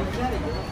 [0.00, 0.67] Yeah.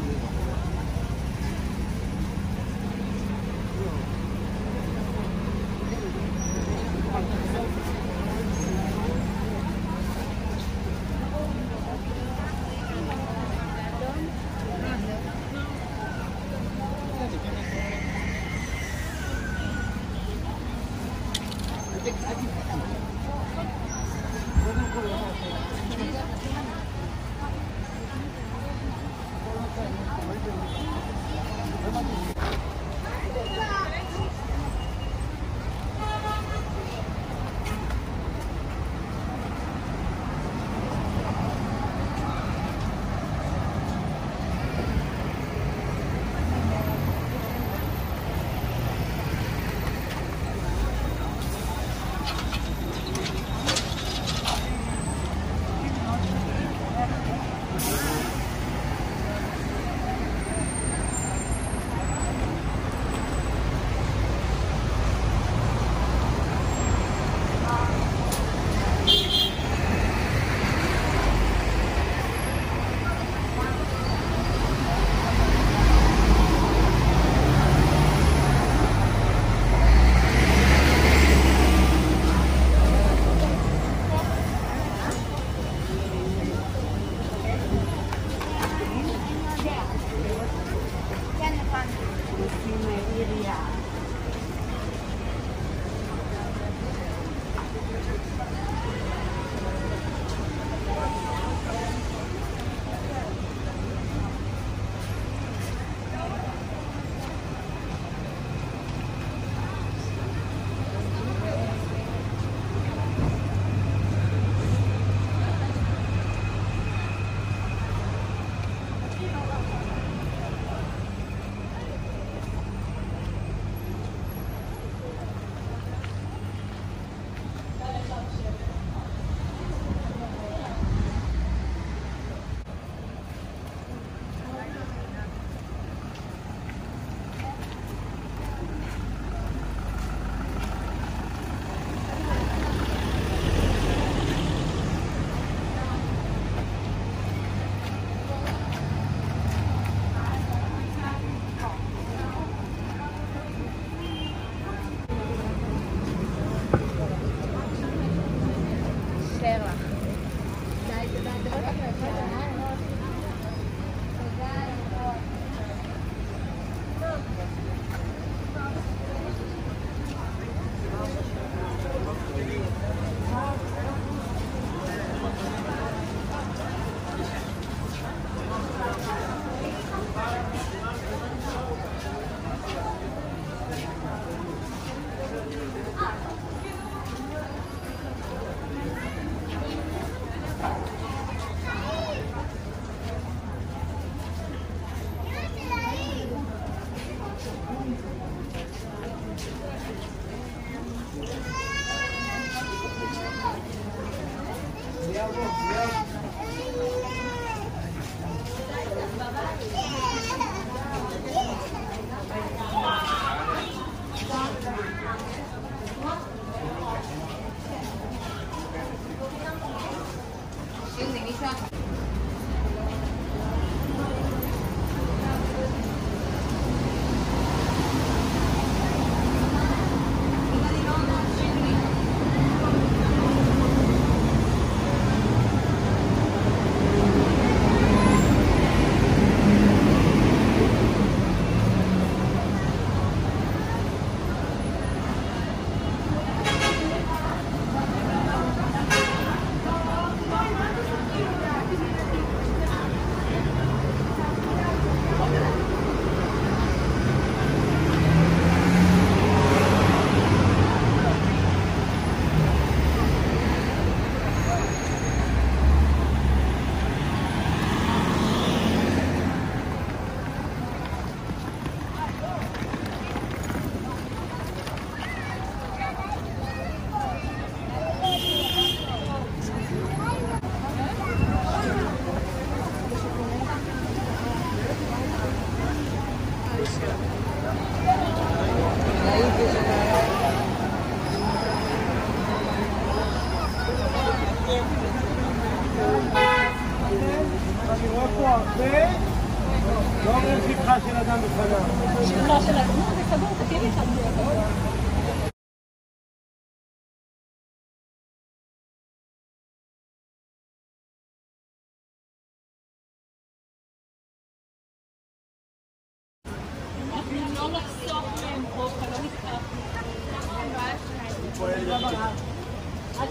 [322.95, 323.03] מה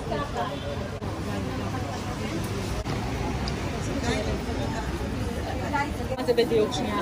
[6.26, 6.94] זה בדיוק שנייה?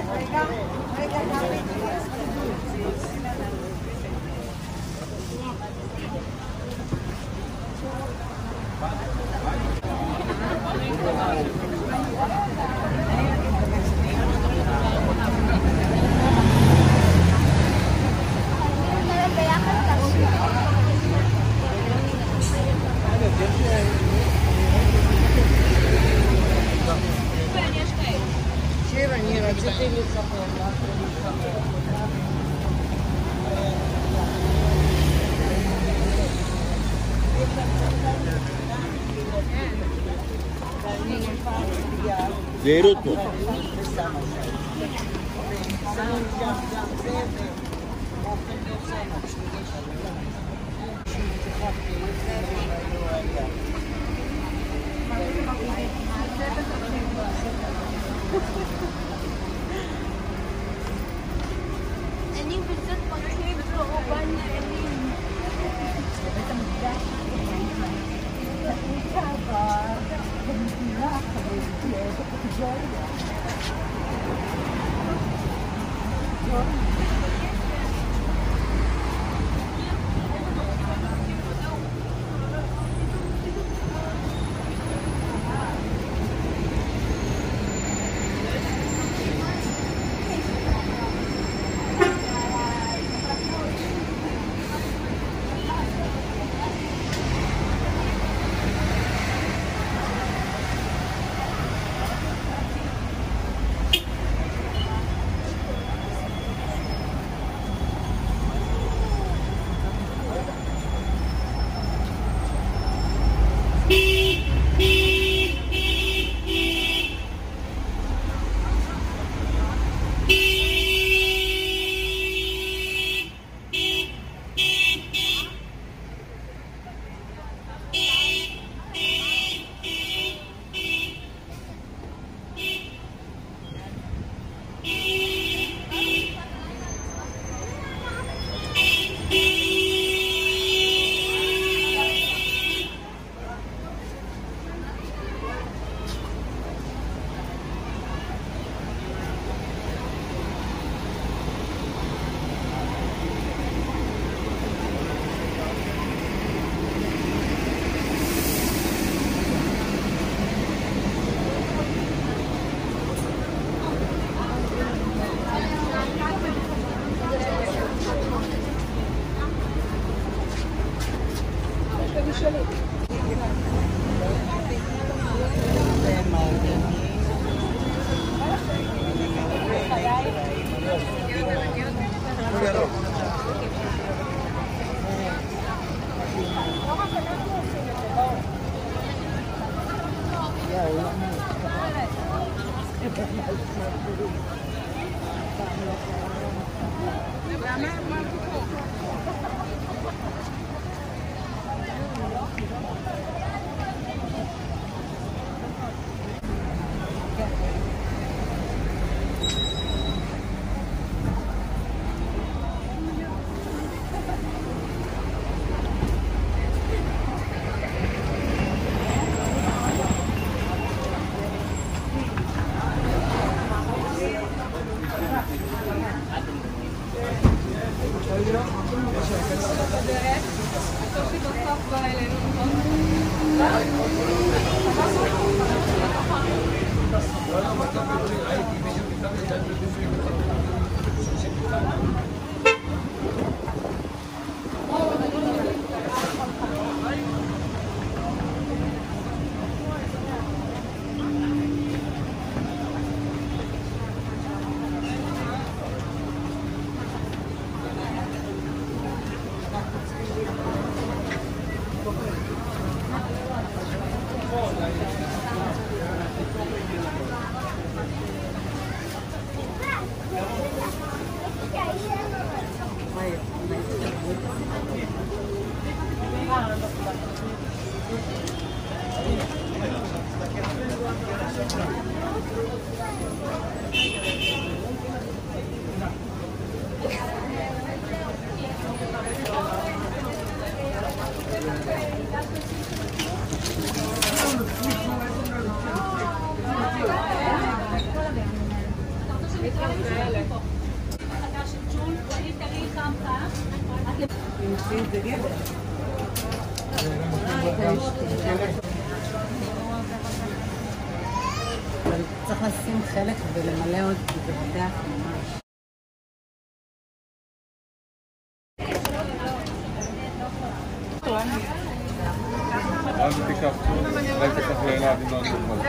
[42.65, 43.17] Beirut mu?